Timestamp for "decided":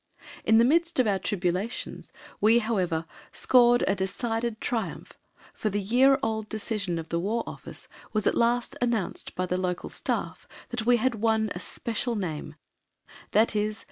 3.93-4.59